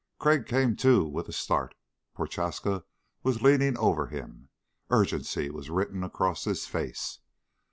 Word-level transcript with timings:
Crag 0.17 0.47
came 0.47 0.75
to 0.77 1.05
with 1.05 1.27
a 1.29 1.31
start 1.31 1.75
Prochaska 2.15 2.85
was 3.21 3.43
leaning 3.43 3.77
over 3.77 4.07
him. 4.07 4.49
Urgency 4.89 5.51
was 5.51 5.69
written 5.69 6.03
across 6.03 6.43
his 6.45 6.65
face. 6.65 7.19